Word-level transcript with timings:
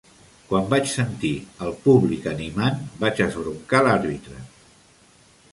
Quan 0.45 0.63
vaig 0.71 0.87
sentir 0.93 1.33
el 1.67 1.75
públic 1.83 2.25
animant, 2.33 2.81
vaig 3.05 3.23
esbroncar 3.27 3.83
l'àrbitre. 3.89 4.43